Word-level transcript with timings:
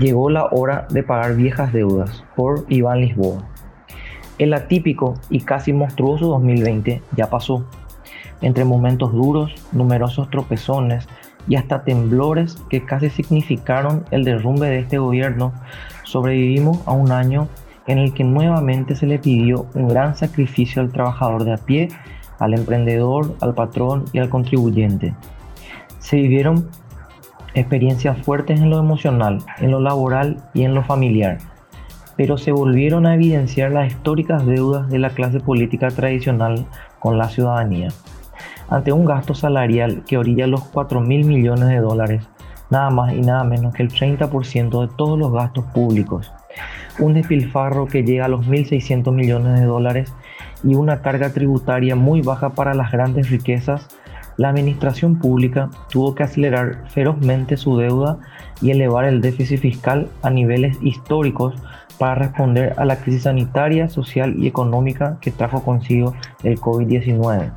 Llegó 0.00 0.30
la 0.30 0.46
hora 0.46 0.86
de 0.88 1.02
pagar 1.02 1.36
viejas 1.36 1.74
deudas 1.74 2.24
por 2.34 2.64
Iván 2.70 3.02
Lisboa. 3.02 3.42
El 4.38 4.54
atípico 4.54 5.20
y 5.28 5.40
casi 5.40 5.74
monstruoso 5.74 6.28
2020 6.28 7.02
ya 7.14 7.28
pasó. 7.28 7.66
Entre 8.40 8.64
momentos 8.64 9.12
duros, 9.12 9.54
numerosos 9.72 10.30
tropezones 10.30 11.06
y 11.46 11.56
hasta 11.56 11.84
temblores 11.84 12.56
que 12.70 12.82
casi 12.82 13.10
significaron 13.10 14.06
el 14.10 14.24
derrumbe 14.24 14.70
de 14.70 14.78
este 14.78 14.96
gobierno, 14.96 15.52
sobrevivimos 16.04 16.80
a 16.86 16.92
un 16.92 17.12
año 17.12 17.48
en 17.86 17.98
el 17.98 18.14
que 18.14 18.24
nuevamente 18.24 18.96
se 18.96 19.06
le 19.06 19.18
pidió 19.18 19.66
un 19.74 19.86
gran 19.86 20.16
sacrificio 20.16 20.80
al 20.80 20.92
trabajador 20.92 21.44
de 21.44 21.52
a 21.52 21.58
pie, 21.58 21.88
al 22.38 22.54
emprendedor, 22.54 23.36
al 23.42 23.52
patrón 23.52 24.06
y 24.14 24.18
al 24.18 24.30
contribuyente. 24.30 25.14
Se 25.98 26.16
vivieron 26.16 26.70
experiencias 27.54 28.18
fuertes 28.18 28.60
en 28.60 28.70
lo 28.70 28.78
emocional, 28.78 29.38
en 29.58 29.70
lo 29.70 29.80
laboral 29.80 30.36
y 30.54 30.64
en 30.64 30.74
lo 30.74 30.82
familiar, 30.82 31.38
pero 32.16 32.38
se 32.38 32.52
volvieron 32.52 33.06
a 33.06 33.14
evidenciar 33.14 33.72
las 33.72 33.88
históricas 33.88 34.44
deudas 34.46 34.88
de 34.90 34.98
la 34.98 35.10
clase 35.10 35.40
política 35.40 35.88
tradicional 35.88 36.66
con 36.98 37.18
la 37.18 37.28
ciudadanía. 37.28 37.88
Ante 38.68 38.92
un 38.92 39.04
gasto 39.04 39.34
salarial 39.34 40.04
que 40.06 40.18
orilla 40.18 40.46
los 40.46 40.62
4 40.64 41.00
mil 41.00 41.26
millones 41.26 41.68
de 41.68 41.78
dólares, 41.78 42.28
nada 42.70 42.90
más 42.90 43.12
y 43.12 43.20
nada 43.20 43.42
menos 43.44 43.74
que 43.74 43.82
el 43.82 43.90
30% 43.90 44.80
de 44.80 44.94
todos 44.96 45.18
los 45.18 45.32
gastos 45.32 45.64
públicos, 45.66 46.32
un 46.98 47.14
despilfarro 47.14 47.86
que 47.86 48.02
llega 48.02 48.26
a 48.26 48.28
los 48.28 48.46
1.600 48.46 49.12
millones 49.12 49.58
de 49.58 49.66
dólares 49.66 50.12
y 50.62 50.74
una 50.74 51.00
carga 51.00 51.32
tributaria 51.32 51.96
muy 51.96 52.20
baja 52.20 52.50
para 52.50 52.74
las 52.74 52.92
grandes 52.92 53.30
riquezas, 53.30 53.88
la 54.40 54.48
administración 54.48 55.18
pública 55.18 55.68
tuvo 55.90 56.14
que 56.14 56.22
acelerar 56.22 56.88
ferozmente 56.88 57.58
su 57.58 57.76
deuda 57.76 58.20
y 58.62 58.70
elevar 58.70 59.04
el 59.04 59.20
déficit 59.20 59.60
fiscal 59.60 60.08
a 60.22 60.30
niveles 60.30 60.78
históricos 60.80 61.52
para 61.98 62.14
responder 62.14 62.72
a 62.78 62.86
la 62.86 62.96
crisis 62.96 63.24
sanitaria, 63.24 63.90
social 63.90 64.34
y 64.38 64.46
económica 64.46 65.18
que 65.20 65.30
trajo 65.30 65.62
consigo 65.62 66.14
el 66.42 66.58
COVID-19. 66.58 67.52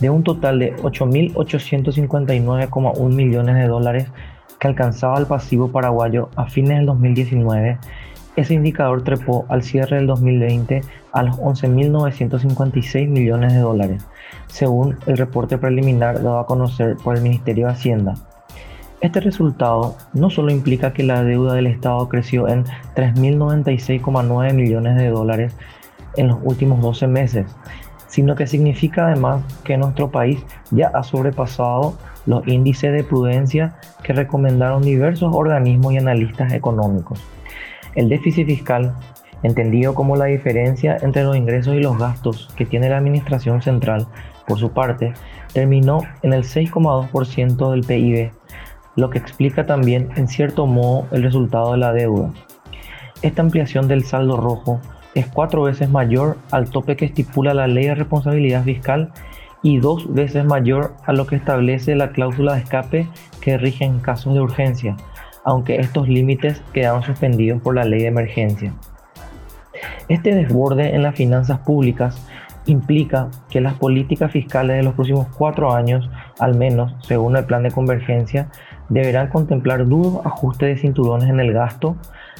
De 0.00 0.10
un 0.10 0.22
total 0.22 0.58
de 0.58 0.76
8.859,1 0.76 3.14
millones 3.14 3.56
de 3.56 3.66
dólares 3.66 4.12
que 4.60 4.68
alcanzaba 4.68 5.18
el 5.18 5.24
pasivo 5.24 5.72
paraguayo 5.72 6.28
a 6.36 6.44
fines 6.44 6.76
del 6.76 6.84
2019, 6.84 7.78
ese 8.36 8.54
indicador 8.54 9.04
trepó 9.04 9.44
al 9.48 9.62
cierre 9.62 9.96
del 9.96 10.06
2020 10.06 10.80
a 11.12 11.22
los 11.22 11.38
11.956 11.38 13.08
millones 13.08 13.52
de 13.52 13.60
dólares, 13.60 14.06
según 14.46 14.98
el 15.06 15.18
reporte 15.18 15.58
preliminar 15.58 16.22
dado 16.22 16.38
a 16.38 16.46
conocer 16.46 16.96
por 16.96 17.16
el 17.16 17.22
Ministerio 17.22 17.66
de 17.66 17.72
Hacienda. 17.72 18.14
Este 19.00 19.20
resultado 19.20 19.96
no 20.14 20.30
solo 20.30 20.52
implica 20.52 20.92
que 20.92 21.02
la 21.02 21.24
deuda 21.24 21.54
del 21.54 21.66
Estado 21.66 22.08
creció 22.08 22.48
en 22.48 22.64
3.096,9 22.94 24.54
millones 24.54 24.96
de 24.96 25.08
dólares 25.08 25.56
en 26.16 26.28
los 26.28 26.38
últimos 26.42 26.80
12 26.80 27.08
meses, 27.08 27.46
sino 28.06 28.36
que 28.36 28.46
significa 28.46 29.06
además 29.06 29.42
que 29.64 29.76
nuestro 29.76 30.10
país 30.10 30.44
ya 30.70 30.88
ha 30.94 31.02
sobrepasado 31.02 31.98
los 32.26 32.46
índices 32.46 32.92
de 32.92 33.04
prudencia 33.04 33.76
que 34.04 34.12
recomendaron 34.12 34.82
diversos 34.82 35.34
organismos 35.34 35.92
y 35.94 35.98
analistas 35.98 36.52
económicos. 36.52 37.20
El 37.94 38.08
déficit 38.08 38.46
fiscal 38.46 38.94
entendido 39.42 39.94
como 39.94 40.16
la 40.16 40.26
diferencia 40.26 40.96
entre 41.02 41.24
los 41.24 41.36
ingresos 41.36 41.74
y 41.74 41.80
los 41.80 41.98
gastos 41.98 42.48
que 42.56 42.66
tiene 42.66 42.88
la 42.88 42.98
Administración 42.98 43.62
Central, 43.62 44.06
por 44.46 44.58
su 44.58 44.70
parte, 44.70 45.12
terminó 45.52 46.02
en 46.22 46.32
el 46.32 46.44
6,2% 46.44 47.70
del 47.70 47.82
PIB, 47.82 48.30
lo 48.96 49.10
que 49.10 49.18
explica 49.18 49.66
también 49.66 50.10
en 50.16 50.28
cierto 50.28 50.66
modo 50.66 51.06
el 51.12 51.22
resultado 51.22 51.72
de 51.72 51.78
la 51.78 51.92
deuda. 51.92 52.30
Esta 53.22 53.42
ampliación 53.42 53.88
del 53.88 54.04
saldo 54.04 54.36
rojo 54.36 54.80
es 55.14 55.26
cuatro 55.26 55.62
veces 55.62 55.90
mayor 55.90 56.38
al 56.50 56.70
tope 56.70 56.96
que 56.96 57.04
estipula 57.04 57.54
la 57.54 57.66
ley 57.66 57.86
de 57.86 57.94
responsabilidad 57.94 58.64
fiscal 58.64 59.12
y 59.62 59.78
dos 59.78 60.12
veces 60.12 60.44
mayor 60.44 60.94
a 61.04 61.12
lo 61.12 61.26
que 61.26 61.36
establece 61.36 61.94
la 61.94 62.10
cláusula 62.10 62.54
de 62.54 62.60
escape 62.60 63.08
que 63.40 63.58
rige 63.58 63.84
en 63.84 64.00
casos 64.00 64.34
de 64.34 64.40
urgencia, 64.40 64.96
aunque 65.44 65.80
estos 65.80 66.08
límites 66.08 66.62
quedaron 66.72 67.02
suspendidos 67.02 67.60
por 67.62 67.74
la 67.74 67.84
ley 67.84 68.00
de 68.00 68.08
emergencia. 68.08 68.74
Este 70.08 70.34
desborde 70.34 70.94
en 70.94 71.02
las 71.02 71.14
finanzas 71.14 71.60
públicas 71.60 72.26
implica 72.66 73.28
que 73.50 73.60
las 73.60 73.74
políticas 73.74 74.30
fiscales 74.30 74.76
de 74.76 74.82
los 74.82 74.94
próximos 74.94 75.26
cuatro 75.36 75.74
años, 75.74 76.08
al 76.38 76.54
menos 76.56 76.94
según 77.06 77.36
el 77.36 77.44
plan 77.44 77.62
de 77.62 77.70
convergencia, 77.70 78.48
deberán 78.88 79.28
contemplar 79.28 79.86
duros 79.86 80.24
ajustes 80.24 80.68
de 80.68 80.80
cinturones 80.80 81.28
en 81.28 81.40
el 81.40 81.52
gasto, 81.52 81.96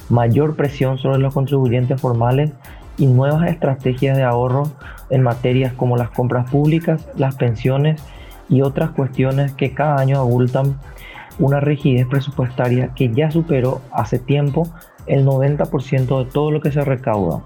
mayor 0.09 0.55
presión 0.55 0.97
sobre 0.97 1.19
los 1.19 1.33
contribuyentes 1.33 1.99
formales 1.99 2.51
y 2.97 3.07
nuevas 3.07 3.49
estrategias 3.49 4.15
de 4.15 4.23
ahorro 4.23 4.63
en 5.09 5.23
materias 5.23 5.73
como 5.73 5.97
las 5.97 6.09
compras 6.09 6.49
públicas, 6.49 7.07
las 7.17 7.35
pensiones 7.35 8.01
y 8.49 8.61
otras 8.61 8.91
cuestiones 8.91 9.53
que 9.53 9.73
cada 9.73 9.99
año 9.99 10.19
abultan 10.19 10.77
una 11.39 11.59
rigidez 11.59 12.07
presupuestaria 12.07 12.89
que 12.95 13.11
ya 13.13 13.31
superó 13.31 13.81
hace 13.91 14.19
tiempo 14.19 14.67
el 15.07 15.25
90% 15.25 16.25
de 16.25 16.31
todo 16.31 16.51
lo 16.51 16.61
que 16.61 16.71
se 16.71 16.81
recauda. 16.81 17.41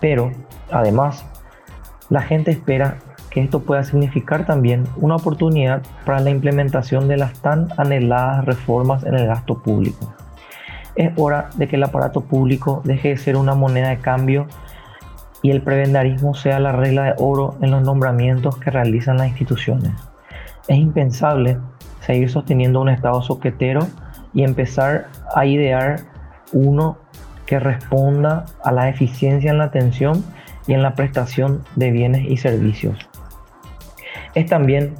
Pero, 0.00 0.32
además, 0.70 1.24
la 2.08 2.22
gente 2.22 2.50
espera 2.50 2.98
que 3.30 3.40
esto 3.40 3.60
pueda 3.60 3.84
significar 3.84 4.44
también 4.44 4.84
una 4.96 5.16
oportunidad 5.16 5.82
para 6.04 6.20
la 6.20 6.30
implementación 6.30 7.06
de 7.06 7.16
las 7.16 7.40
tan 7.40 7.68
anheladas 7.76 8.44
reformas 8.44 9.04
en 9.04 9.14
el 9.14 9.26
gasto 9.26 9.62
público. 9.62 10.12
Es 10.96 11.12
hora 11.16 11.50
de 11.56 11.68
que 11.68 11.76
el 11.76 11.84
aparato 11.84 12.22
público 12.22 12.82
deje 12.84 13.10
de 13.10 13.16
ser 13.16 13.36
una 13.36 13.54
moneda 13.54 13.90
de 13.90 13.98
cambio 13.98 14.46
y 15.42 15.52
el 15.52 15.62
prebendarismo 15.62 16.34
sea 16.34 16.58
la 16.58 16.72
regla 16.72 17.04
de 17.04 17.14
oro 17.18 17.56
en 17.62 17.70
los 17.70 17.82
nombramientos 17.82 18.56
que 18.58 18.70
realizan 18.70 19.16
las 19.16 19.28
instituciones. 19.28 19.92
Es 20.66 20.76
impensable 20.76 21.58
seguir 22.00 22.30
sosteniendo 22.30 22.80
un 22.80 22.88
Estado 22.88 23.22
soquetero 23.22 23.86
y 24.32 24.44
empezar 24.44 25.08
a 25.34 25.46
idear 25.46 26.00
uno 26.52 26.98
que 27.46 27.58
responda 27.58 28.46
a 28.64 28.72
la 28.72 28.88
eficiencia 28.88 29.50
en 29.50 29.58
la 29.58 29.64
atención 29.64 30.24
y 30.66 30.74
en 30.74 30.82
la 30.82 30.94
prestación 30.94 31.64
de 31.76 31.90
bienes 31.90 32.28
y 32.28 32.36
servicios. 32.36 32.96
Es 34.34 34.46
también 34.46 34.94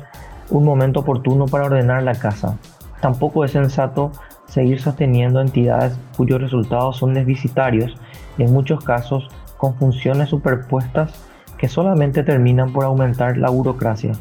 un 0.51 0.65
momento 0.65 1.01
oportuno 1.01 1.47
para 1.47 1.67
ordenar 1.67 2.03
la 2.03 2.15
casa. 2.15 2.57
Tampoco 3.01 3.45
es 3.45 3.53
sensato 3.53 4.11
seguir 4.47 4.81
sosteniendo 4.81 5.41
entidades 5.41 5.97
cuyos 6.17 6.41
resultados 6.41 6.97
son 6.97 7.15
deficitarios 7.15 7.95
y 8.37 8.43
en 8.43 8.53
muchos 8.53 8.83
casos 8.85 9.29
con 9.57 9.77
funciones 9.77 10.31
superpuestas 10.31 11.13
que 11.57 11.69
solamente 11.69 12.25
terminan 12.25 12.73
por 12.73 12.85
aumentar 12.85 13.37
la 13.37 13.51
burocracia. 13.51 14.13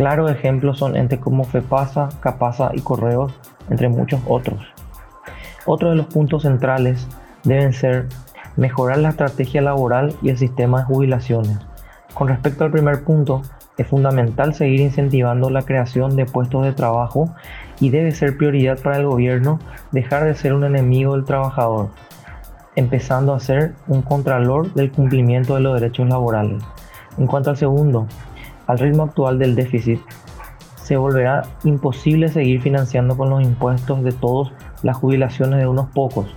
Claros 0.00 0.30
ejemplos 0.30 0.78
son 0.78 0.96
entes 0.96 1.18
como 1.18 1.44
FEPASA, 1.44 2.08
CAPASA 2.22 2.70
y 2.72 2.80
Correos, 2.80 3.38
entre 3.68 3.90
muchos 3.90 4.18
otros. 4.26 4.58
Otro 5.66 5.90
de 5.90 5.96
los 5.96 6.06
puntos 6.06 6.44
centrales 6.44 7.06
deben 7.44 7.74
ser 7.74 8.06
mejorar 8.56 8.96
la 8.96 9.10
estrategia 9.10 9.60
laboral 9.60 10.16
y 10.22 10.30
el 10.30 10.38
sistema 10.38 10.78
de 10.78 10.84
jubilaciones. 10.84 11.58
Con 12.14 12.28
respecto 12.28 12.64
al 12.64 12.70
primer 12.70 13.04
punto, 13.04 13.42
es 13.76 13.88
fundamental 13.88 14.54
seguir 14.54 14.80
incentivando 14.80 15.50
la 15.50 15.64
creación 15.64 16.16
de 16.16 16.24
puestos 16.24 16.64
de 16.64 16.72
trabajo 16.72 17.34
y 17.78 17.90
debe 17.90 18.12
ser 18.12 18.38
prioridad 18.38 18.78
para 18.80 18.96
el 18.96 19.06
gobierno 19.06 19.58
dejar 19.92 20.24
de 20.24 20.34
ser 20.34 20.54
un 20.54 20.64
enemigo 20.64 21.12
del 21.12 21.26
trabajador, 21.26 21.90
empezando 22.74 23.34
a 23.34 23.40
ser 23.40 23.74
un 23.86 24.00
contralor 24.00 24.72
del 24.72 24.92
cumplimiento 24.92 25.56
de 25.56 25.60
los 25.60 25.78
derechos 25.78 26.08
laborales. 26.08 26.62
En 27.18 27.26
cuanto 27.26 27.50
al 27.50 27.58
segundo, 27.58 28.06
al 28.70 28.78
ritmo 28.78 29.04
actual 29.04 29.38
del 29.38 29.56
déficit, 29.56 30.00
se 30.82 30.96
volverá 30.96 31.42
imposible 31.64 32.28
seguir 32.28 32.60
financiando 32.60 33.16
con 33.16 33.30
los 33.30 33.42
impuestos 33.42 34.02
de 34.02 34.12
todos 34.12 34.52
las 34.82 34.96
jubilaciones 34.96 35.58
de 35.58 35.66
unos 35.66 35.88
pocos, 35.90 36.34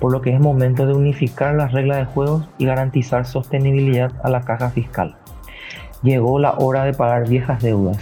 por 0.00 0.12
lo 0.12 0.20
que 0.20 0.34
es 0.34 0.40
momento 0.40 0.86
de 0.86 0.94
unificar 0.94 1.54
las 1.54 1.72
reglas 1.72 1.98
de 1.98 2.04
juego 2.04 2.46
y 2.58 2.66
garantizar 2.66 3.24
sostenibilidad 3.24 4.12
a 4.22 4.30
la 4.30 4.42
caja 4.42 4.70
fiscal. 4.70 5.16
Llegó 6.02 6.38
la 6.38 6.52
hora 6.58 6.84
de 6.84 6.92
pagar 6.92 7.28
viejas 7.28 7.62
deudas. 7.62 7.98